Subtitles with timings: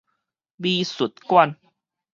[0.57, 1.57] 美術館